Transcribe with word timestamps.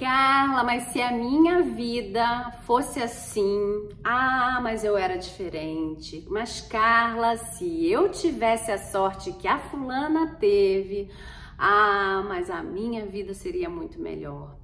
Carla, 0.00 0.64
mas 0.64 0.84
se 0.84 1.02
a 1.02 1.12
minha 1.12 1.60
vida 1.60 2.50
fosse 2.64 3.02
assim, 3.02 3.86
ah, 4.02 4.58
mas 4.62 4.82
eu 4.82 4.96
era 4.96 5.18
diferente. 5.18 6.26
Mas 6.30 6.62
Carla, 6.62 7.36
se 7.36 7.86
eu 7.86 8.10
tivesse 8.10 8.72
a 8.72 8.78
sorte 8.78 9.30
que 9.32 9.46
a 9.46 9.58
fulana 9.58 10.38
teve, 10.40 11.10
ah, 11.58 12.24
mas 12.26 12.48
a 12.48 12.62
minha 12.62 13.04
vida 13.04 13.34
seria 13.34 13.68
muito 13.68 14.00
melhor. 14.00 14.56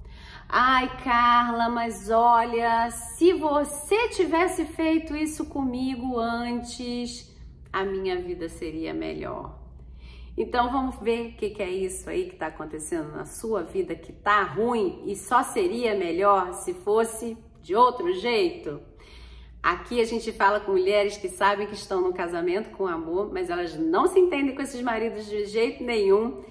Ai, 0.49 0.89
Carla, 1.03 1.69
mas 1.69 2.09
olha, 2.09 2.89
se 2.89 3.31
você 3.33 4.09
tivesse 4.09 4.65
feito 4.65 5.15
isso 5.15 5.45
comigo 5.45 6.17
antes, 6.17 7.31
a 7.71 7.83
minha 7.83 8.19
vida 8.19 8.49
seria 8.49 8.91
melhor. 8.91 9.66
Então 10.37 10.71
vamos 10.71 10.97
ver 11.01 11.29
o 11.29 11.33
que, 11.35 11.49
que, 11.49 11.63
é 11.63 11.69
isso 11.69 12.07
aí 12.07 12.25
que 12.25 12.33
está 12.33 12.47
acontecendo 12.47 13.11
na 13.11 13.25
sua 13.25 13.63
vida 13.63 13.95
que 13.95 14.13
tá 14.13 14.43
ruim 14.43 15.01
e 15.07 15.15
só 15.15 15.41
seria 15.41 15.95
melhor 15.95 16.53
se 16.53 16.75
fosse 16.75 17.35
de 17.59 17.75
outro 17.75 18.13
jeito. 18.13 18.79
Aqui 19.63 19.99
a 19.99 20.05
gente 20.05 20.31
fala 20.31 20.59
com 20.59 20.73
mulheres 20.73 21.17
que 21.17 21.27
sabem 21.27 21.65
que 21.65 21.73
estão 21.73 22.01
no 22.01 22.13
casamento 22.13 22.69
com 22.69 22.85
amor, 22.85 23.33
mas 23.33 23.49
elas 23.49 23.75
não 23.75 24.05
se 24.05 24.19
entendem 24.19 24.53
com 24.53 24.61
esses 24.61 24.79
maridos 24.79 25.25
de 25.25 25.45
jeito 25.45 25.83
nenhum. 25.83 26.43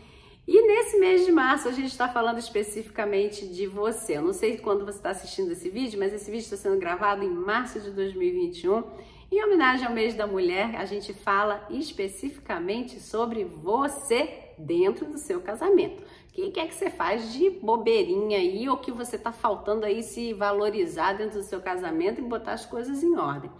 E 0.49 0.67
nesse 0.67 0.99
mês 0.99 1.25
de 1.25 1.31
março 1.31 1.69
a 1.69 1.73
gente 1.73 1.89
está 1.89 2.09
falando 2.09 2.39
especificamente 2.39 3.47
de 3.47 3.69
você. 3.69 4.17
Eu 4.17 4.23
não 4.23 4.33
sei 4.33 4.59
quando 4.59 4.85
você 4.85 4.99
está 4.99 5.11
assistindo 5.11 5.53
esse 5.53 5.71
vídeo, 5.71 5.99
mas 5.99 6.13
esse 6.13 6.29
vídeo 6.29 6.43
está 6.45 6.57
sendo 6.57 6.79
gravado 6.79 7.23
em 7.25 7.31
março 7.31 7.81
de 7.81 7.93
2021 7.93 8.83
em 9.31 9.45
homenagem 9.45 9.87
ao 9.87 9.93
mês 9.93 10.15
da 10.15 10.27
mulher, 10.27 10.77
a 10.77 10.85
gente 10.85 11.13
fala 11.13 11.67
especificamente 11.71 13.01
sobre 13.01 13.45
você 13.45 14.53
dentro 14.57 15.07
do 15.07 15.19
seu 15.19 15.41
casamento. 15.41 16.03
O 16.03 16.33
que, 16.33 16.61
é 16.61 16.67
que 16.67 16.75
você 16.75 16.91
faz 16.91 17.33
de 17.33 17.51
bobeirinha 17.51 18.39
aí 18.39 18.69
ou 18.69 18.77
que 18.77 18.93
você 18.93 19.17
está 19.17 19.33
faltando 19.33 19.87
aí 19.87 20.03
se 20.03 20.33
valorizar 20.35 21.15
dentro 21.15 21.39
do 21.39 21.45
seu 21.45 21.61
casamento 21.61 22.21
e 22.21 22.25
botar 22.25 22.53
as 22.53 22.67
coisas 22.67 23.03
em 23.03 23.17
ordem? 23.17 23.51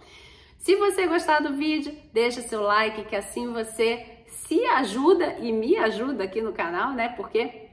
Se 0.57 0.75
você 0.75 1.07
gostar 1.07 1.39
do 1.39 1.53
vídeo, 1.53 1.95
deixa 2.13 2.41
seu 2.41 2.61
like 2.61 3.05
que 3.05 3.15
assim 3.15 3.51
você 3.51 4.23
se 4.27 4.63
ajuda 4.65 5.37
e 5.39 5.51
me 5.51 5.75
ajuda 5.77 6.23
aqui 6.23 6.41
no 6.41 6.53
canal, 6.53 6.93
né? 6.93 7.09
Porque 7.09 7.67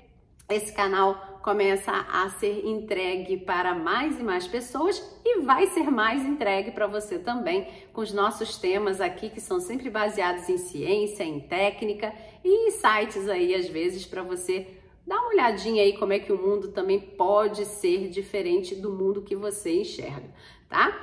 esse 0.49 0.73
canal 0.73 1.34
começa 1.45 1.93
a 1.93 2.31
ser 2.31 2.65
entregue 2.65 3.37
para 3.37 3.75
mais 3.75 4.19
e 4.19 4.23
mais 4.23 4.49
pessoas 4.49 4.99
e 5.23 5.41
vai 5.41 5.67
ser 5.67 5.91
mais 5.91 6.25
entregue 6.25 6.71
para 6.71 6.87
você 6.87 7.19
também 7.19 7.69
com 7.93 8.01
os 8.01 8.15
nossos 8.15 8.57
temas 8.57 8.99
aqui 8.99 9.29
que 9.29 9.43
são 9.43 9.61
sempre 9.61 9.91
baseados 9.91 10.49
em 10.49 10.57
ciência, 10.57 11.23
em 11.23 11.41
técnica 11.41 12.15
e 12.43 12.71
sites 12.71 13.29
aí 13.29 13.55
às 13.55 13.69
vezes 13.69 14.07
para 14.07 14.23
você 14.23 14.67
dar 15.07 15.19
uma 15.19 15.29
olhadinha 15.29 15.83
aí 15.83 15.93
como 15.99 16.15
é 16.15 16.19
que 16.19 16.33
o 16.33 16.39
mundo 16.41 16.69
também 16.69 16.99
pode 16.99 17.67
ser 17.67 18.09
diferente 18.09 18.75
do 18.75 18.91
mundo 18.91 19.21
que 19.21 19.37
você 19.37 19.83
enxerga, 19.83 20.31
tá? 20.67 20.99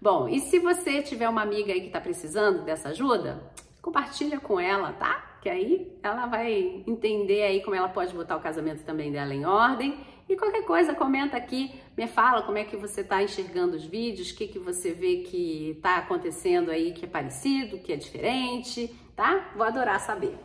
Bom, 0.00 0.28
e 0.28 0.38
se 0.38 0.60
você 0.60 1.02
tiver 1.02 1.28
uma 1.28 1.42
amiga 1.42 1.72
aí 1.72 1.80
que 1.80 1.88
está 1.88 2.00
precisando 2.00 2.62
dessa 2.62 2.90
ajuda, 2.90 3.42
compartilha 3.82 4.38
com 4.38 4.60
ela, 4.60 4.92
tá? 4.92 5.29
Que 5.40 5.48
aí 5.48 5.96
ela 6.02 6.26
vai 6.26 6.82
entender 6.86 7.42
aí 7.42 7.62
como 7.62 7.74
ela 7.74 7.88
pode 7.88 8.14
botar 8.14 8.36
o 8.36 8.40
casamento 8.40 8.84
também 8.84 9.10
dela 9.10 9.34
em 9.34 9.44
ordem. 9.44 9.98
E 10.28 10.36
qualquer 10.36 10.64
coisa, 10.64 10.94
comenta 10.94 11.36
aqui, 11.36 11.74
me 11.96 12.06
fala 12.06 12.42
como 12.42 12.56
é 12.56 12.64
que 12.64 12.76
você 12.76 13.00
está 13.00 13.20
enxergando 13.20 13.74
os 13.74 13.84
vídeos, 13.84 14.30
o 14.30 14.36
que, 14.36 14.46
que 14.46 14.58
você 14.60 14.92
vê 14.92 15.18
que 15.18 15.70
está 15.70 15.96
acontecendo 15.96 16.70
aí 16.70 16.92
que 16.92 17.04
é 17.04 17.08
parecido, 17.08 17.78
que 17.78 17.92
é 17.92 17.96
diferente, 17.96 18.94
tá? 19.16 19.50
Vou 19.56 19.66
adorar 19.66 19.98
saber. 19.98 20.38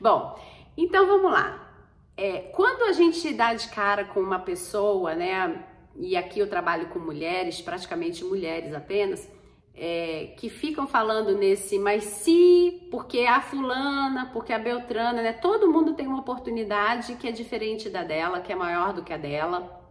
Bom, 0.00 0.38
então 0.76 1.06
vamos 1.06 1.32
lá. 1.32 1.68
É, 2.16 2.50
quando 2.54 2.84
a 2.84 2.92
gente 2.92 3.32
dá 3.34 3.54
de 3.54 3.68
cara 3.68 4.04
com 4.04 4.20
uma 4.20 4.38
pessoa, 4.38 5.16
né? 5.16 5.64
E 5.96 6.16
aqui 6.16 6.38
eu 6.38 6.48
trabalho 6.48 6.86
com 6.88 7.00
mulheres, 7.00 7.60
praticamente 7.60 8.24
mulheres 8.24 8.72
apenas, 8.72 9.28
é, 9.76 10.34
que 10.36 10.48
ficam 10.48 10.86
falando 10.86 11.36
nesse, 11.36 11.78
mas 11.78 12.04
se, 12.04 12.86
porque 12.90 13.20
a 13.26 13.40
fulana, 13.40 14.30
porque 14.32 14.52
a 14.52 14.58
Beltrana, 14.58 15.20
né? 15.20 15.32
Todo 15.32 15.70
mundo 15.70 15.94
tem 15.94 16.06
uma 16.06 16.20
oportunidade 16.20 17.16
que 17.16 17.26
é 17.26 17.32
diferente 17.32 17.90
da 17.90 18.04
dela, 18.04 18.40
que 18.40 18.52
é 18.52 18.56
maior 18.56 18.92
do 18.92 19.02
que 19.02 19.12
a 19.12 19.16
dela. 19.16 19.82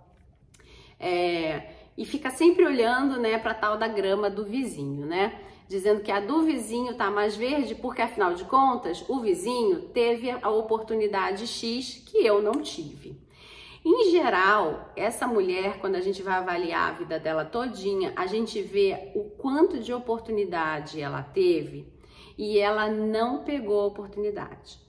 É, 1.00 1.70
e 1.98 2.06
fica 2.06 2.30
sempre 2.30 2.66
olhando, 2.66 3.20
né, 3.20 3.38
para 3.38 3.54
tal 3.54 3.78
da 3.78 3.88
grama 3.88 4.30
do 4.30 4.46
vizinho, 4.46 5.06
né? 5.06 5.42
Dizendo 5.68 6.02
que 6.02 6.12
a 6.12 6.20
do 6.20 6.44
vizinho 6.44 6.96
tá 6.96 7.12
mais 7.12 7.36
verde, 7.36 7.76
porque 7.76 8.02
afinal 8.02 8.34
de 8.34 8.46
contas, 8.46 9.04
o 9.10 9.20
vizinho 9.20 9.82
teve 9.90 10.32
a 10.32 10.50
oportunidade 10.50 11.46
X 11.46 12.02
que 12.06 12.26
eu 12.26 12.42
não 12.42 12.62
tive. 12.62 13.22
Em 13.86 14.12
geral, 14.12 14.94
essa 14.96 15.28
mulher, 15.28 15.80
quando 15.80 15.96
a 15.96 16.02
gente 16.02 16.24
vai 16.24 16.36
avaliar 16.36 16.90
a 16.90 16.94
vida 16.94 17.20
dela 17.20 17.44
todinha, 17.44 18.14
a 18.16 18.26
gente 18.26 18.62
vê 18.62 19.12
o 19.14 19.26
quanto 19.26 19.78
de 19.80 19.94
oportunidade 19.94 21.02
ela 21.02 21.22
teve 21.22 21.92
e 22.38 22.58
ela 22.58 22.90
não 22.90 23.44
pegou 23.44 23.82
a 23.82 23.88
oportunidade. 23.88 24.80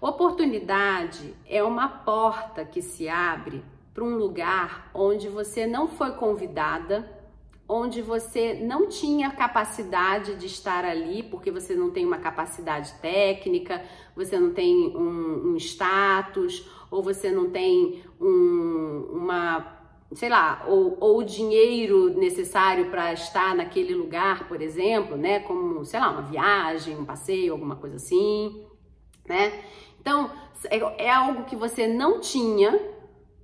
Oportunidade 0.00 1.32
é 1.46 1.62
uma 1.62 1.88
porta 1.88 2.64
que 2.64 2.82
se 2.82 3.08
abre 3.08 3.64
para 3.94 4.02
um 4.02 4.16
lugar 4.16 4.90
onde 4.92 5.28
você 5.28 5.64
não 5.64 5.86
foi 5.86 6.10
convidada, 6.12 7.08
onde 7.68 8.02
você 8.02 8.54
não 8.54 8.88
tinha 8.88 9.30
capacidade 9.30 10.34
de 10.34 10.46
estar 10.46 10.84
ali, 10.84 11.22
porque 11.22 11.50
você 11.50 11.74
não 11.74 11.90
tem 11.90 12.04
uma 12.04 12.18
capacidade 12.18 12.92
técnica, 13.00 13.82
você 14.14 14.38
não 14.38 14.52
tem 14.52 14.94
um, 14.94 15.52
um 15.52 15.56
status, 15.56 16.68
ou 16.94 17.02
você 17.02 17.28
não 17.32 17.50
tem 17.50 18.04
um, 18.20 19.08
uma, 19.12 19.66
sei 20.12 20.28
lá, 20.28 20.64
ou, 20.68 20.96
ou 21.00 21.18
o 21.18 21.24
dinheiro 21.24 22.16
necessário 22.16 22.88
para 22.88 23.12
estar 23.12 23.52
naquele 23.56 23.92
lugar, 23.92 24.46
por 24.46 24.62
exemplo, 24.62 25.16
né? 25.16 25.40
Como, 25.40 25.84
sei 25.84 25.98
lá, 25.98 26.10
uma 26.10 26.22
viagem, 26.22 26.96
um 26.96 27.04
passeio, 27.04 27.52
alguma 27.52 27.74
coisa 27.74 27.96
assim, 27.96 28.64
né? 29.28 29.64
Então, 30.00 30.30
é, 30.70 31.06
é 31.06 31.10
algo 31.10 31.44
que 31.44 31.56
você 31.56 31.88
não 31.88 32.20
tinha, 32.20 32.80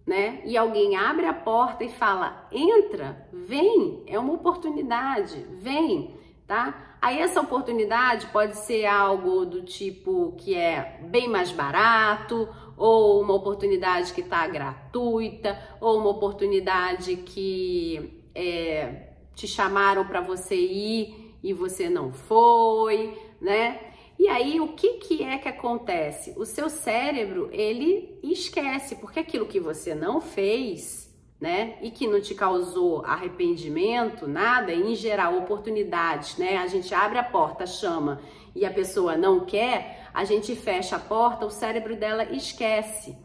né? 0.06 0.40
E 0.44 0.56
alguém 0.56 0.94
abre 0.94 1.26
a 1.26 1.34
porta 1.34 1.82
e 1.82 1.88
fala: 1.88 2.46
entra, 2.52 3.28
vem, 3.32 4.04
é 4.06 4.16
uma 4.16 4.34
oportunidade, 4.34 5.44
vem, 5.54 6.14
tá? 6.46 6.96
Aí 7.02 7.18
essa 7.18 7.40
oportunidade 7.40 8.26
pode 8.26 8.56
ser 8.58 8.84
algo 8.84 9.46
do 9.46 9.62
tipo 9.62 10.36
que 10.38 10.54
é 10.54 11.00
bem 11.04 11.28
mais 11.28 11.50
barato, 11.50 12.46
ou 12.80 13.20
uma 13.20 13.34
oportunidade 13.34 14.14
que 14.14 14.22
está 14.22 14.46
gratuita, 14.46 15.60
ou 15.78 15.98
uma 15.98 16.08
oportunidade 16.08 17.14
que 17.16 18.24
é, 18.34 19.08
te 19.34 19.46
chamaram 19.46 20.06
para 20.06 20.22
você 20.22 20.56
ir 20.56 21.36
e 21.42 21.52
você 21.52 21.91
não 21.91 22.10
foi, 22.10 23.18
né? 23.38 23.78
E 24.18 24.28
aí, 24.28 24.58
o 24.60 24.68
que, 24.68 24.94
que 24.94 25.22
é 25.22 25.36
que 25.36 25.48
acontece? 25.48 26.32
O 26.38 26.46
seu 26.46 26.70
cérebro, 26.70 27.50
ele 27.52 28.18
esquece, 28.22 28.97
porque 28.97 29.20
aquilo 29.20 29.44
que 29.44 29.60
você 29.60 29.94
não 29.94 30.18
fez, 30.18 31.14
né, 31.38 31.76
e 31.82 31.91
que 31.91 32.06
não 32.06 32.20
te 32.20 32.34
causou 32.34 33.02
arrependimento, 33.04 34.26
nada, 34.26 34.72
em 34.72 34.94
geral, 34.94 35.36
oportunidades, 35.36 36.36
né, 36.36 36.58
a 36.58 36.66
gente 36.66 36.94
abre 36.94 37.18
a 37.18 37.24
porta, 37.24 37.66
chama, 37.66 38.20
e 38.54 38.64
a 38.66 38.70
pessoa 38.70 39.16
não 39.16 39.41
quer, 39.47 39.99
a 40.12 40.25
gente 40.25 40.54
fecha 40.54 40.97
a 40.97 41.00
porta, 41.00 41.47
o 41.47 41.50
cérebro 41.50 41.97
dela 41.97 42.25
esquece. 42.25 43.16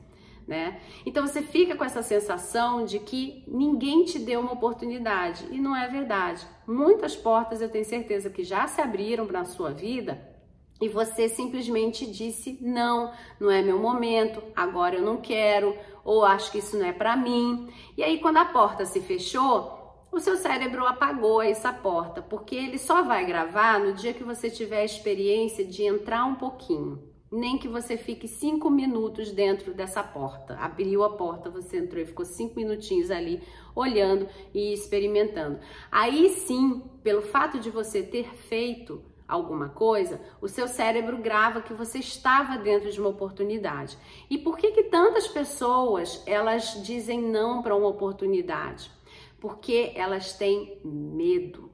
Né? 0.48 0.80
Então 1.06 1.26
você 1.26 1.42
fica 1.42 1.76
com 1.76 1.84
essa 1.84 2.04
sensação 2.04 2.86
de 2.86 3.00
que 3.00 3.44
ninguém 3.48 4.06
te 4.06 4.20
deu 4.20 4.42
uma 4.42 4.54
oportunidade 4.54 5.48
e 5.50 5.60
não 5.60 5.76
é 5.76 5.88
verdade. 5.88 6.46
Muitas 6.68 7.16
portas 7.16 7.62
eu 7.62 7.70
tenho 7.70 7.86
certeza 7.86 8.30
que 8.30 8.44
já 8.44 8.68
se 8.68 8.80
abriram 8.80 9.26
na 9.26 9.44
sua 9.44 9.72
vida 9.72 10.36
e 10.80 10.88
você 10.88 11.28
simplesmente 11.28 12.06
disse 12.06 12.60
não, 12.62 13.12
não 13.40 13.50
é 13.50 13.64
meu 13.64 13.80
momento, 13.80 14.44
agora 14.56 14.96
eu 14.96 15.02
não 15.02 15.18
quero, 15.18 15.76
ou 16.04 16.24
acho 16.24 16.52
que 16.52 16.60
isso 16.60 16.78
não 16.78 16.86
é 16.86 16.94
para 16.94 17.16
mim. 17.16 17.68
E 17.98 18.04
aí 18.04 18.20
quando 18.20 18.38
a 18.38 18.46
porta 18.46 18.86
se 18.86 19.02
fechou, 19.02 19.75
o 20.16 20.20
seu 20.22 20.38
cérebro 20.38 20.88
apagou 20.88 21.42
essa 21.42 21.74
porta, 21.74 22.22
porque 22.22 22.56
ele 22.56 22.78
só 22.78 23.04
vai 23.04 23.26
gravar 23.26 23.82
no 23.82 23.92
dia 23.92 24.14
que 24.14 24.24
você 24.24 24.50
tiver 24.50 24.80
a 24.80 24.86
experiência 24.86 25.66
de 25.66 25.84
entrar 25.84 26.24
um 26.24 26.36
pouquinho. 26.36 27.04
Nem 27.30 27.58
que 27.58 27.68
você 27.68 27.98
fique 27.98 28.26
cinco 28.26 28.70
minutos 28.70 29.30
dentro 29.32 29.74
dessa 29.74 30.02
porta. 30.02 30.56
Abriu 30.56 31.04
a 31.04 31.10
porta, 31.18 31.50
você 31.50 31.80
entrou 31.80 32.02
e 32.02 32.06
ficou 32.06 32.24
cinco 32.24 32.56
minutinhos 32.56 33.12
ali 33.12 33.44
olhando 33.76 34.26
e 34.54 34.72
experimentando. 34.72 35.60
Aí 35.92 36.30
sim, 36.30 36.82
pelo 37.04 37.22
fato 37.22 37.60
de 37.60 37.70
você 37.70 38.02
ter 38.02 38.34
feito, 38.36 39.04
alguma 39.28 39.68
coisa, 39.68 40.22
o 40.40 40.48
seu 40.48 40.66
cérebro 40.66 41.18
grava 41.18 41.62
que 41.62 41.74
você 41.74 42.00
estava 42.00 42.58
dentro 42.58 42.90
de 42.90 43.02
uma 43.02 43.10
oportunidade. 43.10 43.98
E 44.30 44.38
por 44.38 44.58
que 44.58 44.72
que 44.72 44.84
tantas 44.84 45.28
pessoas 45.28 46.24
elas 46.26 46.82
dizem 46.86 47.22
não 47.22 47.62
para 47.62 47.76
uma 47.76 47.90
oportunidade? 47.90 48.96
Porque 49.40 49.92
elas 49.96 50.34
têm 50.34 50.80
medo. 50.84 51.72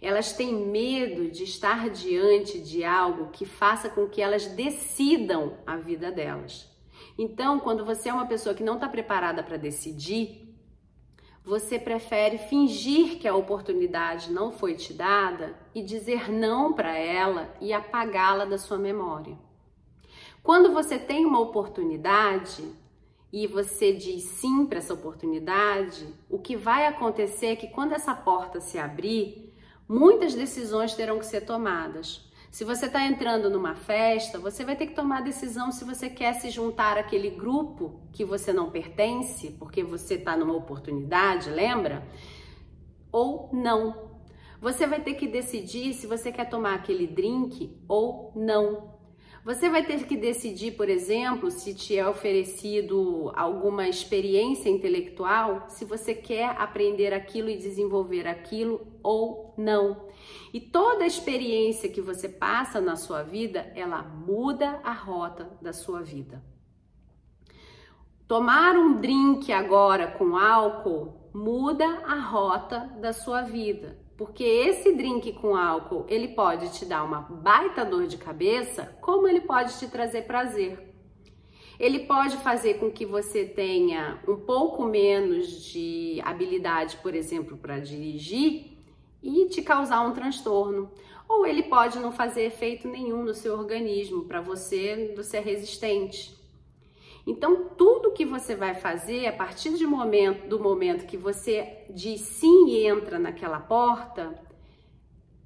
Elas 0.00 0.32
têm 0.32 0.52
medo 0.52 1.30
de 1.30 1.44
estar 1.44 1.88
diante 1.90 2.58
de 2.58 2.84
algo 2.84 3.30
que 3.30 3.44
faça 3.44 3.88
com 3.88 4.08
que 4.08 4.20
elas 4.20 4.46
decidam 4.46 5.58
a 5.66 5.76
vida 5.76 6.10
delas. 6.10 6.68
Então, 7.16 7.60
quando 7.60 7.84
você 7.84 8.08
é 8.08 8.12
uma 8.12 8.26
pessoa 8.26 8.54
que 8.54 8.64
não 8.64 8.74
está 8.74 8.88
preparada 8.88 9.42
para 9.42 9.56
decidir, 9.56 10.52
você 11.44 11.78
prefere 11.78 12.38
fingir 12.38 13.18
que 13.18 13.26
a 13.26 13.34
oportunidade 13.34 14.32
não 14.32 14.52
foi 14.52 14.74
te 14.74 14.92
dada 14.92 15.56
e 15.74 15.82
dizer 15.82 16.30
não 16.30 16.72
para 16.72 16.96
ela 16.96 17.52
e 17.60 17.72
apagá-la 17.72 18.44
da 18.44 18.58
sua 18.58 18.78
memória. 18.78 19.36
Quando 20.42 20.72
você 20.72 20.98
tem 20.98 21.24
uma 21.24 21.40
oportunidade 21.40 22.64
e 23.32 23.46
você 23.46 23.92
diz 23.94 24.24
sim 24.24 24.66
para 24.66 24.78
essa 24.78 24.92
oportunidade, 24.92 26.06
o 26.28 26.38
que 26.38 26.54
vai 26.54 26.86
acontecer 26.86 27.46
é 27.46 27.56
que 27.56 27.68
quando 27.68 27.92
essa 27.92 28.14
porta 28.14 28.60
se 28.60 28.78
abrir, 28.78 29.54
muitas 29.88 30.34
decisões 30.34 30.94
terão 30.94 31.18
que 31.18 31.24
ser 31.24 31.40
tomadas. 31.40 32.30
Se 32.50 32.64
você 32.64 32.84
está 32.84 33.02
entrando 33.06 33.48
numa 33.48 33.74
festa, 33.74 34.38
você 34.38 34.62
vai 34.62 34.76
ter 34.76 34.88
que 34.88 34.94
tomar 34.94 35.18
a 35.18 35.22
decisão 35.22 35.72
se 35.72 35.82
você 35.86 36.10
quer 36.10 36.34
se 36.34 36.50
juntar 36.50 36.98
àquele 36.98 37.30
grupo 37.30 38.02
que 38.12 38.26
você 38.26 38.52
não 38.52 38.70
pertence, 38.70 39.52
porque 39.52 39.82
você 39.82 40.16
está 40.16 40.36
numa 40.36 40.54
oportunidade, 40.54 41.48
lembra? 41.48 42.06
Ou 43.10 43.48
não. 43.54 44.10
Você 44.60 44.86
vai 44.86 45.00
ter 45.00 45.14
que 45.14 45.26
decidir 45.26 45.94
se 45.94 46.06
você 46.06 46.30
quer 46.30 46.50
tomar 46.50 46.74
aquele 46.74 47.06
drink 47.06 47.74
ou 47.88 48.30
não. 48.36 49.00
Você 49.44 49.68
vai 49.68 49.84
ter 49.84 50.06
que 50.06 50.16
decidir, 50.16 50.76
por 50.76 50.88
exemplo, 50.88 51.50
se 51.50 51.74
te 51.74 51.98
é 51.98 52.08
oferecido 52.08 53.32
alguma 53.34 53.88
experiência 53.88 54.70
intelectual, 54.70 55.64
se 55.68 55.84
você 55.84 56.14
quer 56.14 56.50
aprender 56.60 57.12
aquilo 57.12 57.50
e 57.50 57.56
desenvolver 57.56 58.28
aquilo 58.28 58.86
ou 59.02 59.52
não. 59.58 60.06
E 60.54 60.60
toda 60.60 61.04
experiência 61.04 61.88
que 61.88 62.00
você 62.00 62.28
passa 62.28 62.80
na 62.80 62.94
sua 62.94 63.24
vida, 63.24 63.72
ela 63.74 64.00
muda 64.04 64.80
a 64.84 64.92
rota 64.92 65.50
da 65.60 65.72
sua 65.72 66.02
vida. 66.02 66.40
Tomar 68.28 68.76
um 68.76 69.00
drink 69.00 69.52
agora 69.52 70.06
com 70.06 70.36
álcool 70.36 71.30
muda 71.34 71.86
a 72.06 72.14
rota 72.20 72.78
da 73.00 73.12
sua 73.12 73.42
vida. 73.42 73.98
Porque 74.22 74.44
esse 74.44 74.92
drink 74.92 75.32
com 75.32 75.56
álcool, 75.56 76.06
ele 76.08 76.28
pode 76.28 76.72
te 76.72 76.84
dar 76.84 77.02
uma 77.02 77.22
baita 77.22 77.84
dor 77.84 78.06
de 78.06 78.16
cabeça, 78.16 78.96
como 79.00 79.26
ele 79.26 79.40
pode 79.40 79.76
te 79.80 79.88
trazer 79.88 80.28
prazer. 80.28 80.94
Ele 81.76 82.06
pode 82.06 82.36
fazer 82.36 82.74
com 82.74 82.88
que 82.88 83.04
você 83.04 83.44
tenha 83.44 84.22
um 84.28 84.36
pouco 84.36 84.84
menos 84.84 85.64
de 85.64 86.20
habilidade, 86.24 86.98
por 86.98 87.16
exemplo, 87.16 87.56
para 87.56 87.80
dirigir 87.80 88.78
e 89.20 89.46
te 89.46 89.60
causar 89.60 90.02
um 90.02 90.12
transtorno. 90.12 90.88
Ou 91.28 91.44
ele 91.44 91.64
pode 91.64 91.98
não 91.98 92.12
fazer 92.12 92.42
efeito 92.42 92.86
nenhum 92.86 93.24
no 93.24 93.34
seu 93.34 93.58
organismo, 93.58 94.26
para 94.26 94.40
você 94.40 95.16
ser 95.24 95.40
resistente. 95.40 96.40
Então, 97.26 97.68
tudo 97.76 98.12
que 98.12 98.24
você 98.24 98.54
vai 98.54 98.74
fazer 98.74 99.26
a 99.26 99.32
partir 99.32 99.74
de 99.74 99.86
momento, 99.86 100.48
do 100.48 100.58
momento 100.58 101.06
que 101.06 101.16
você 101.16 101.86
diz 101.90 102.20
sim 102.20 102.68
e 102.68 102.86
entra 102.86 103.18
naquela 103.18 103.60
porta, 103.60 104.38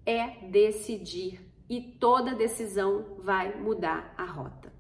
é 0.05 0.46
decidir. 0.46 1.40
E 1.69 1.81
toda 1.81 2.34
decisão 2.34 3.17
vai 3.19 3.55
mudar 3.56 4.14
a 4.17 4.25
rota. 4.25 4.73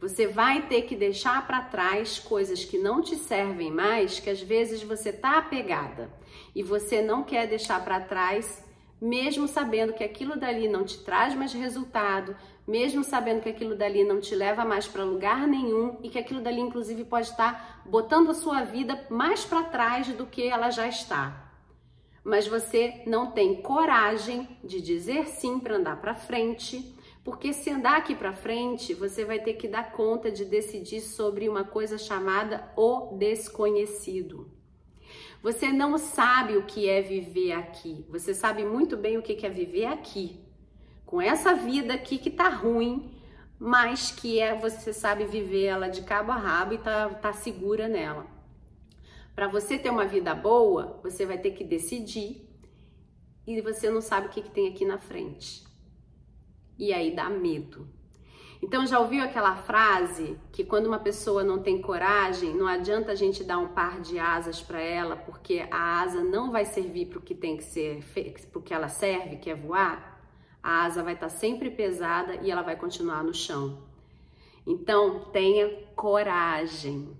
Você 0.00 0.26
vai 0.26 0.66
ter 0.66 0.82
que 0.82 0.96
deixar 0.96 1.46
para 1.46 1.60
trás 1.60 2.18
coisas 2.18 2.64
que 2.64 2.78
não 2.78 3.02
te 3.02 3.16
servem 3.16 3.70
mais, 3.70 4.18
que 4.18 4.30
às 4.30 4.40
vezes 4.40 4.82
você 4.82 5.12
tá 5.12 5.36
apegada 5.36 6.10
e 6.54 6.62
você 6.62 7.02
não 7.02 7.22
quer 7.22 7.46
deixar 7.46 7.84
para 7.84 8.00
trás, 8.00 8.64
mesmo 9.00 9.48
sabendo 9.48 9.94
que 9.94 10.04
aquilo 10.04 10.38
dali 10.38 10.68
não 10.68 10.84
te 10.84 10.98
traz 10.98 11.34
mais 11.34 11.52
resultado, 11.52 12.36
mesmo 12.66 13.02
sabendo 13.02 13.40
que 13.40 13.48
aquilo 13.48 13.74
dali 13.74 14.04
não 14.04 14.20
te 14.20 14.34
leva 14.34 14.64
mais 14.64 14.86
para 14.86 15.04
lugar 15.04 15.46
nenhum 15.48 15.98
e 16.02 16.10
que 16.10 16.18
aquilo 16.18 16.40
dali, 16.40 16.60
inclusive, 16.60 17.04
pode 17.04 17.28
estar 17.28 17.82
botando 17.86 18.30
a 18.30 18.34
sua 18.34 18.62
vida 18.62 19.06
mais 19.08 19.44
para 19.44 19.64
trás 19.64 20.08
do 20.08 20.26
que 20.26 20.46
ela 20.46 20.70
já 20.70 20.86
está. 20.86 21.50
Mas 22.22 22.46
você 22.46 23.02
não 23.06 23.30
tem 23.30 23.62
coragem 23.62 24.46
de 24.62 24.80
dizer 24.80 25.26
sim 25.26 25.58
para 25.58 25.76
andar 25.76 26.00
para 26.00 26.14
frente, 26.14 26.94
porque 27.24 27.52
se 27.52 27.70
andar 27.70 27.96
aqui 27.96 28.14
para 28.14 28.32
frente, 28.32 28.92
você 28.92 29.24
vai 29.24 29.38
ter 29.38 29.54
que 29.54 29.66
dar 29.66 29.92
conta 29.92 30.30
de 30.30 30.44
decidir 30.44 31.00
sobre 31.00 31.48
uma 31.48 31.64
coisa 31.64 31.96
chamada 31.96 32.70
o 32.76 33.16
desconhecido. 33.16 34.59
Você 35.42 35.72
não 35.72 35.96
sabe 35.96 36.56
o 36.56 36.66
que 36.66 36.88
é 36.88 37.00
viver 37.00 37.52
aqui. 37.52 38.04
Você 38.10 38.34
sabe 38.34 38.64
muito 38.64 38.96
bem 38.96 39.16
o 39.16 39.22
que 39.22 39.44
é 39.44 39.48
viver 39.48 39.86
aqui, 39.86 40.38
com 41.06 41.20
essa 41.20 41.54
vida 41.54 41.94
aqui 41.94 42.18
que 42.18 42.30
tá 42.30 42.48
ruim, 42.48 43.14
mas 43.58 44.10
que 44.10 44.38
é 44.38 44.54
você 44.54 44.92
sabe 44.92 45.24
viver 45.24 45.64
ela 45.64 45.88
de 45.88 46.02
cabo 46.02 46.32
a 46.32 46.36
rabo 46.36 46.74
e 46.74 46.78
tá, 46.78 47.08
tá 47.08 47.32
segura 47.32 47.88
nela. 47.88 48.26
Para 49.34 49.48
você 49.48 49.78
ter 49.78 49.90
uma 49.90 50.04
vida 50.04 50.34
boa, 50.34 51.00
você 51.02 51.24
vai 51.24 51.38
ter 51.38 51.52
que 51.52 51.64
decidir 51.64 52.46
e 53.46 53.60
você 53.62 53.90
não 53.90 54.00
sabe 54.00 54.26
o 54.26 54.30
que, 54.30 54.42
que 54.42 54.50
tem 54.50 54.68
aqui 54.68 54.84
na 54.84 54.98
frente. 54.98 55.64
E 56.78 56.92
aí 56.92 57.14
dá 57.14 57.28
medo. 57.30 57.88
Então 58.62 58.86
já 58.86 58.98
ouviu 59.00 59.24
aquela 59.24 59.56
frase 59.56 60.38
que 60.52 60.64
quando 60.64 60.86
uma 60.86 60.98
pessoa 60.98 61.42
não 61.42 61.62
tem 61.62 61.80
coragem, 61.80 62.54
não 62.54 62.66
adianta 62.66 63.12
a 63.12 63.14
gente 63.14 63.42
dar 63.42 63.58
um 63.58 63.68
par 63.68 64.00
de 64.00 64.18
asas 64.18 64.60
para 64.60 64.80
ela, 64.80 65.16
porque 65.16 65.66
a 65.70 66.00
asa 66.00 66.22
não 66.22 66.50
vai 66.50 66.64
servir 66.64 67.06
para 67.06 67.18
o 67.18 67.22
que 67.22 67.34
tem 67.34 67.56
que 67.56 67.64
ser, 67.64 68.04
para 68.52 68.58
o 68.58 68.62
que 68.62 68.74
ela 68.74 68.88
serve, 68.88 69.36
que 69.36 69.50
é 69.50 69.54
voar? 69.54 70.10
a 70.62 70.84
asa 70.84 71.02
vai 71.02 71.14
estar 71.14 71.28
sempre 71.28 71.70
pesada 71.70 72.36
e 72.42 72.50
ela 72.50 72.62
vai 72.62 72.76
continuar 72.76 73.24
no 73.24 73.34
chão. 73.34 73.82
Então, 74.66 75.20
tenha 75.32 75.68
coragem. 75.96 77.16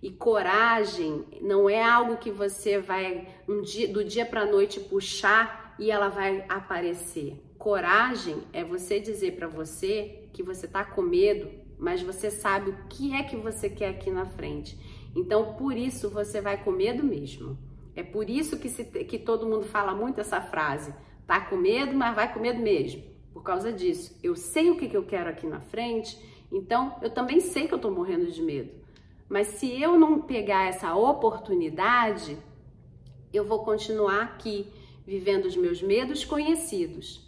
E 0.00 0.10
coragem 0.10 1.24
não 1.40 1.68
é 1.68 1.82
algo 1.82 2.18
que 2.18 2.30
você 2.30 2.78
vai 2.78 3.28
um 3.48 3.62
dia, 3.62 3.92
do 3.92 4.04
dia 4.04 4.24
para 4.24 4.42
a 4.42 4.46
noite 4.46 4.78
puxar 4.78 5.74
e 5.78 5.90
ela 5.90 6.08
vai 6.08 6.44
aparecer. 6.48 7.42
Coragem 7.58 8.44
é 8.52 8.62
você 8.64 9.00
dizer 9.00 9.32
para 9.32 9.48
você 9.48 10.28
que 10.32 10.42
você 10.42 10.66
está 10.66 10.84
com 10.84 11.02
medo, 11.02 11.50
mas 11.78 12.02
você 12.02 12.30
sabe 12.30 12.70
o 12.70 12.86
que 12.88 13.14
é 13.14 13.22
que 13.22 13.36
você 13.36 13.68
quer 13.68 13.90
aqui 13.90 14.10
na 14.10 14.26
frente. 14.26 14.78
Então, 15.14 15.54
por 15.54 15.76
isso 15.76 16.08
você 16.08 16.40
vai 16.40 16.62
com 16.62 16.70
medo 16.70 17.04
mesmo. 17.04 17.58
É 17.96 18.02
por 18.02 18.30
isso 18.30 18.58
que, 18.58 18.68
se, 18.68 18.84
que 18.84 19.18
todo 19.18 19.46
mundo 19.46 19.64
fala 19.64 19.94
muito 19.94 20.20
essa 20.20 20.40
frase 20.40 20.94
Tá 21.28 21.38
com 21.42 21.56
medo, 21.56 21.94
mas 21.94 22.16
vai 22.16 22.32
com 22.32 22.40
medo 22.40 22.58
mesmo. 22.58 23.02
Por 23.34 23.42
causa 23.42 23.70
disso, 23.70 24.18
eu 24.22 24.34
sei 24.34 24.70
o 24.70 24.78
que, 24.78 24.88
que 24.88 24.96
eu 24.96 25.04
quero 25.04 25.28
aqui 25.28 25.46
na 25.46 25.60
frente, 25.60 26.18
então 26.50 26.96
eu 27.02 27.10
também 27.10 27.38
sei 27.38 27.68
que 27.68 27.74
eu 27.74 27.78
tô 27.78 27.90
morrendo 27.90 28.32
de 28.32 28.40
medo. 28.40 28.70
Mas 29.28 29.48
se 29.48 29.78
eu 29.78 29.98
não 29.98 30.22
pegar 30.22 30.68
essa 30.68 30.94
oportunidade, 30.94 32.38
eu 33.30 33.44
vou 33.44 33.62
continuar 33.62 34.22
aqui 34.22 34.72
vivendo 35.06 35.44
os 35.44 35.54
meus 35.54 35.82
medos 35.82 36.24
conhecidos. 36.24 37.27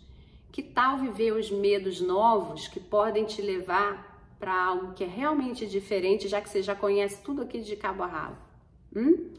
Que 0.52 0.62
tal 0.62 0.98
viver 0.98 1.32
os 1.32 1.50
medos 1.50 2.00
novos 2.00 2.68
que 2.68 2.80
podem 2.80 3.24
te 3.24 3.40
levar 3.40 4.34
para 4.38 4.64
algo 4.64 4.94
que 4.94 5.04
é 5.04 5.06
realmente 5.06 5.66
diferente, 5.66 6.28
já 6.28 6.40
que 6.40 6.48
você 6.48 6.62
já 6.62 6.74
conhece 6.74 7.22
tudo 7.22 7.42
aqui 7.42 7.60
de 7.60 7.76
cabo 7.76 8.02
a 8.02 8.06
rabo? 8.06 8.36
Hum? 8.94 9.32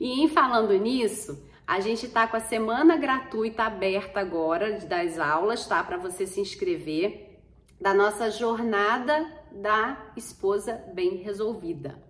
E 0.00 0.22
em 0.22 0.28
falando 0.28 0.72
nisso, 0.72 1.46
a 1.66 1.78
gente 1.78 2.06
está 2.06 2.26
com 2.26 2.36
a 2.36 2.40
semana 2.40 2.96
gratuita 2.96 3.64
aberta 3.64 4.18
agora 4.18 4.80
das 4.80 5.18
aulas, 5.18 5.66
tá? 5.66 5.84
Para 5.84 5.98
você 5.98 6.26
se 6.26 6.40
inscrever 6.40 7.38
da 7.80 7.94
nossa 7.94 8.30
jornada 8.30 9.24
da 9.52 10.12
esposa 10.16 10.82
bem 10.94 11.16
resolvida. 11.16 12.09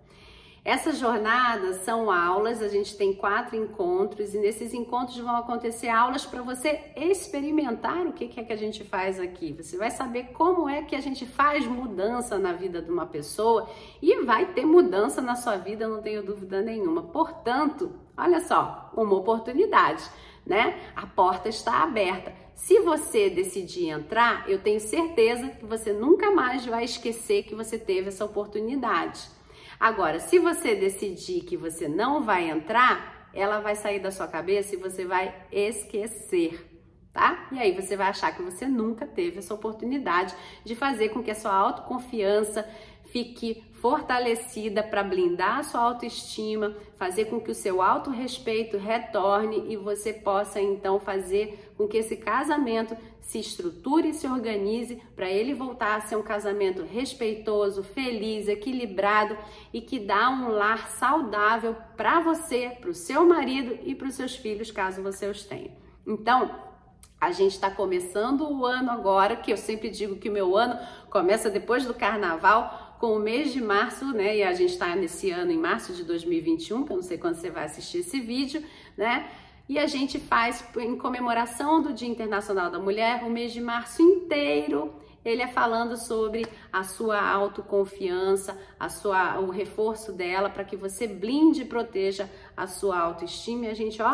Essas 0.63 0.99
jornadas 0.99 1.77
são 1.77 2.11
aulas, 2.11 2.61
a 2.61 2.67
gente 2.67 2.95
tem 2.95 3.15
quatro 3.15 3.55
encontros 3.55 4.35
e 4.35 4.37
nesses 4.37 4.75
encontros 4.75 5.17
vão 5.17 5.35
acontecer 5.35 5.89
aulas 5.89 6.23
para 6.23 6.43
você 6.43 6.91
experimentar 6.95 8.05
o 8.05 8.13
que 8.13 8.39
é 8.39 8.43
que 8.43 8.53
a 8.53 8.55
gente 8.55 8.83
faz 8.83 9.19
aqui. 9.19 9.53
Você 9.53 9.75
vai 9.75 9.89
saber 9.89 10.25
como 10.33 10.69
é 10.69 10.83
que 10.83 10.95
a 10.95 11.01
gente 11.01 11.25
faz 11.25 11.65
mudança 11.65 12.37
na 12.37 12.53
vida 12.53 12.79
de 12.79 12.91
uma 12.91 13.07
pessoa 13.07 13.67
e 13.99 14.23
vai 14.23 14.53
ter 14.53 14.63
mudança 14.63 15.19
na 15.19 15.35
sua 15.35 15.57
vida, 15.57 15.87
não 15.87 15.99
tenho 15.99 16.21
dúvida 16.21 16.61
nenhuma. 16.61 17.01
Portanto, 17.01 17.91
olha 18.15 18.39
só, 18.39 18.91
uma 18.95 19.15
oportunidade, 19.15 20.07
né? 20.45 20.79
A 20.95 21.07
porta 21.07 21.49
está 21.49 21.81
aberta. 21.81 22.31
Se 22.53 22.79
você 22.81 23.31
decidir 23.31 23.89
entrar, 23.89 24.47
eu 24.47 24.61
tenho 24.61 24.79
certeza 24.79 25.47
que 25.47 25.65
você 25.65 25.91
nunca 25.91 26.29
mais 26.29 26.63
vai 26.67 26.83
esquecer 26.83 27.45
que 27.45 27.55
você 27.55 27.79
teve 27.79 28.09
essa 28.09 28.23
oportunidade. 28.23 29.40
Agora, 29.81 30.19
se 30.19 30.37
você 30.37 30.75
decidir 30.75 31.41
que 31.41 31.57
você 31.57 31.87
não 31.87 32.21
vai 32.21 32.47
entrar, 32.47 33.27
ela 33.33 33.59
vai 33.59 33.75
sair 33.75 33.99
da 33.99 34.11
sua 34.11 34.27
cabeça 34.27 34.75
e 34.75 34.77
você 34.77 35.05
vai 35.05 35.33
esquecer, 35.51 36.63
tá? 37.11 37.47
E 37.51 37.57
aí 37.57 37.71
você 37.71 37.97
vai 37.97 38.09
achar 38.09 38.31
que 38.31 38.43
você 38.43 38.67
nunca 38.67 39.07
teve 39.07 39.39
essa 39.39 39.55
oportunidade 39.55 40.35
de 40.63 40.75
fazer 40.75 41.09
com 41.09 41.23
que 41.23 41.31
a 41.31 41.35
sua 41.35 41.51
autoconfiança 41.51 42.63
fique 43.05 43.63
fortalecida 43.73 44.83
para 44.83 45.03
blindar 45.03 45.57
a 45.57 45.63
sua 45.63 45.81
autoestima, 45.81 46.75
fazer 46.95 47.25
com 47.25 47.41
que 47.41 47.49
o 47.49 47.55
seu 47.55 47.81
autorrespeito 47.81 48.77
retorne 48.77 49.65
e 49.73 49.75
você 49.77 50.13
possa 50.13 50.61
então 50.61 50.99
fazer 50.99 51.73
com 51.75 51.87
que 51.87 51.97
esse 51.97 52.17
casamento 52.17 52.95
se 53.21 53.39
estruture 53.39 54.09
e 54.09 54.13
se 54.13 54.27
organize 54.27 55.01
para 55.15 55.29
ele 55.29 55.53
voltar 55.53 55.95
a 55.95 56.01
ser 56.01 56.15
um 56.15 56.23
casamento 56.23 56.83
respeitoso, 56.83 57.83
feliz, 57.83 58.47
equilibrado 58.47 59.37
e 59.71 59.79
que 59.79 59.99
dá 59.99 60.29
um 60.29 60.49
lar 60.49 60.89
saudável 60.89 61.75
para 61.95 62.19
você, 62.19 62.77
para 62.81 62.89
o 62.89 62.93
seu 62.93 63.25
marido 63.25 63.79
e 63.83 63.95
para 63.95 64.07
os 64.07 64.15
seus 64.15 64.35
filhos, 64.35 64.71
caso 64.71 65.01
você 65.01 65.27
os 65.27 65.43
tenha. 65.43 65.71
Então, 66.05 66.71
a 67.19 67.31
gente 67.31 67.51
está 67.51 67.69
começando 67.69 68.49
o 68.49 68.65
ano 68.65 68.89
agora, 68.89 69.35
que 69.35 69.53
eu 69.53 69.57
sempre 69.57 69.91
digo 69.91 70.15
que 70.15 70.27
o 70.27 70.33
meu 70.33 70.57
ano 70.57 70.79
começa 71.09 71.51
depois 71.51 71.85
do 71.85 71.93
carnaval, 71.93 72.97
com 72.99 73.15
o 73.15 73.19
mês 73.19 73.53
de 73.53 73.61
março, 73.61 74.05
né? 74.13 74.37
E 74.37 74.43
a 74.43 74.53
gente 74.53 74.73
está 74.73 74.95
nesse 74.95 75.31
ano 75.31 75.51
em 75.51 75.57
março 75.57 75.93
de 75.93 76.03
2021, 76.03 76.83
que 76.83 76.91
eu 76.91 76.97
não 76.97 77.03
sei 77.03 77.17
quando 77.17 77.35
você 77.35 77.49
vai 77.49 77.65
assistir 77.65 77.99
esse 77.99 78.19
vídeo, 78.19 78.63
né? 78.97 79.27
E 79.71 79.79
a 79.79 79.87
gente 79.87 80.19
faz 80.19 80.65
em 80.77 80.97
comemoração 80.97 81.81
do 81.81 81.93
Dia 81.93 82.09
Internacional 82.09 82.69
da 82.69 82.77
Mulher 82.77 83.23
o 83.23 83.29
mês 83.29 83.53
de 83.53 83.61
março 83.61 84.01
inteiro. 84.01 84.93
Ele 85.23 85.41
é 85.41 85.47
falando 85.47 85.95
sobre 85.95 86.45
a 86.73 86.83
sua 86.83 87.25
autoconfiança, 87.25 88.59
a 88.77 88.89
sua, 88.89 89.39
o 89.39 89.49
reforço 89.49 90.11
dela 90.11 90.49
para 90.49 90.65
que 90.65 90.75
você 90.75 91.07
blinde 91.07 91.61
e 91.61 91.65
proteja 91.65 92.29
a 92.57 92.67
sua 92.67 92.99
autoestima. 92.99 93.67
E 93.67 93.69
a 93.69 93.73
gente, 93.73 94.01
ó, 94.01 94.11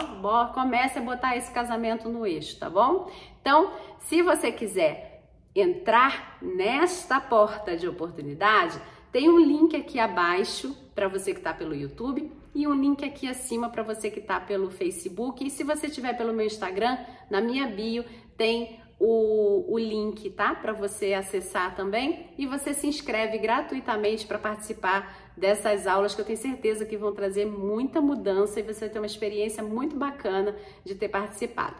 comece 0.53 0.99
a 0.99 1.01
botar 1.01 1.35
esse 1.35 1.51
casamento 1.51 2.07
no 2.07 2.23
eixo, 2.23 2.59
tá 2.59 2.69
bom? 2.69 3.11
Então, 3.41 3.71
se 4.01 4.21
você 4.21 4.51
quiser 4.51 5.23
entrar 5.55 6.37
nesta 6.39 7.19
porta 7.19 7.75
de 7.75 7.87
oportunidade, 7.87 8.79
tem 9.17 9.31
um 9.31 9.39
link 9.39 9.75
aqui 9.75 9.97
abaixo 9.97 10.77
para 10.93 11.07
você 11.07 11.33
que 11.33 11.39
está 11.39 11.51
pelo 11.51 11.73
YouTube 11.73 12.31
e 12.53 12.67
um 12.67 12.73
link 12.79 13.03
aqui 13.03 13.27
acima 13.27 13.67
para 13.67 13.81
você 13.81 14.11
que 14.11 14.19
está 14.19 14.39
pelo 14.39 14.69
Facebook. 14.69 15.43
E 15.43 15.49
se 15.49 15.63
você 15.63 15.87
estiver 15.87 16.15
pelo 16.15 16.31
meu 16.31 16.45
Instagram, 16.45 16.95
na 17.27 17.41
minha 17.41 17.65
bio 17.65 18.05
tem 18.37 18.79
o, 18.99 19.73
o 19.73 19.79
link, 19.79 20.29
tá? 20.29 20.53
Para 20.53 20.71
você 20.71 21.15
acessar 21.15 21.75
também 21.75 22.27
e 22.37 22.45
você 22.45 22.75
se 22.75 22.85
inscreve 22.85 23.39
gratuitamente 23.39 24.27
para 24.27 24.37
participar 24.37 25.31
dessas 25.35 25.87
aulas 25.87 26.13
que 26.13 26.21
eu 26.21 26.25
tenho 26.25 26.37
certeza 26.37 26.85
que 26.85 26.95
vão 26.95 27.11
trazer 27.11 27.47
muita 27.47 27.99
mudança 27.99 28.59
e 28.59 28.63
você 28.63 28.87
ter 28.87 28.99
uma 28.99 29.07
experiência 29.07 29.63
muito 29.63 29.95
bacana 29.95 30.55
de 30.85 30.93
ter 30.93 31.09
participado. 31.09 31.77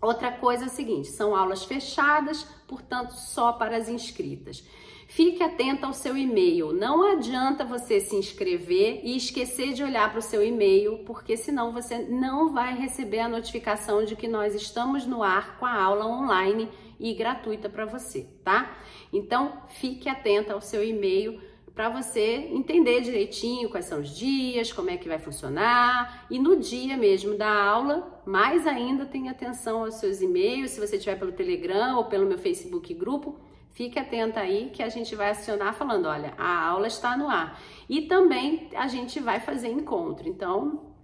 Outra 0.00 0.32
coisa 0.32 0.64
é 0.64 0.66
o 0.66 0.70
seguinte: 0.70 1.08
são 1.08 1.36
aulas 1.36 1.62
fechadas, 1.62 2.44
portanto, 2.66 3.10
só 3.10 3.52
para 3.52 3.76
as 3.76 3.86
inscritas. 3.86 4.64
Fique 5.06 5.42
atento 5.42 5.86
ao 5.86 5.92
seu 5.92 6.16
e-mail. 6.16 6.72
Não 6.72 7.02
adianta 7.12 7.64
você 7.64 8.00
se 8.00 8.16
inscrever 8.16 9.00
e 9.04 9.16
esquecer 9.16 9.72
de 9.72 9.82
olhar 9.82 10.10
para 10.10 10.18
o 10.18 10.22
seu 10.22 10.44
e-mail, 10.44 10.98
porque 11.04 11.36
senão 11.36 11.72
você 11.72 11.98
não 11.98 12.52
vai 12.52 12.74
receber 12.74 13.20
a 13.20 13.28
notificação 13.28 14.04
de 14.04 14.16
que 14.16 14.26
nós 14.26 14.54
estamos 14.54 15.06
no 15.06 15.22
ar 15.22 15.58
com 15.58 15.66
a 15.66 15.82
aula 15.82 16.06
online 16.06 16.68
e 16.98 17.12
gratuita 17.14 17.68
para 17.68 17.84
você, 17.84 18.28
tá? 18.42 18.76
Então, 19.12 19.62
fique 19.68 20.08
atento 20.08 20.52
ao 20.52 20.60
seu 20.60 20.82
e-mail 20.84 21.40
para 21.74 21.88
você 21.88 22.48
entender 22.52 23.00
direitinho 23.00 23.68
quais 23.68 23.86
são 23.86 24.00
os 24.00 24.16
dias, 24.16 24.72
como 24.72 24.90
é 24.90 24.96
que 24.96 25.08
vai 25.08 25.18
funcionar 25.18 26.24
e 26.30 26.38
no 26.38 26.56
dia 26.56 26.96
mesmo 26.96 27.36
da 27.36 27.52
aula, 27.52 28.22
mais 28.24 28.64
ainda 28.64 29.04
tenha 29.04 29.32
atenção 29.32 29.84
aos 29.84 29.94
seus 29.94 30.20
e-mails, 30.20 30.70
se 30.70 30.80
você 30.80 30.96
tiver 30.96 31.18
pelo 31.18 31.32
Telegram 31.32 31.96
ou 31.96 32.04
pelo 32.04 32.26
meu 32.26 32.38
Facebook 32.38 32.94
grupo, 32.94 33.40
Fique 33.74 33.98
atenta 33.98 34.38
aí 34.38 34.70
que 34.72 34.84
a 34.84 34.88
gente 34.88 35.16
vai 35.16 35.30
acionar 35.30 35.74
falando, 35.74 36.06
olha, 36.06 36.32
a 36.38 36.64
aula 36.64 36.86
está 36.86 37.16
no 37.16 37.28
ar. 37.28 37.60
E 37.88 38.02
também 38.02 38.70
a 38.72 38.86
gente 38.86 39.18
vai 39.18 39.40
fazer 39.40 39.68
encontro. 39.68 40.28
Então, 40.28 40.94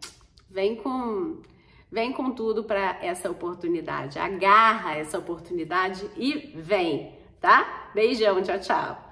vem 0.48 0.76
com 0.76 1.42
vem 1.90 2.12
com 2.12 2.30
tudo 2.30 2.62
para 2.62 3.04
essa 3.04 3.28
oportunidade. 3.28 4.20
Agarra 4.20 4.94
essa 4.94 5.18
oportunidade 5.18 6.08
e 6.16 6.52
vem, 6.54 7.18
tá? 7.40 7.90
Beijão, 7.92 8.40
tchau, 8.40 8.60
tchau. 8.60 9.09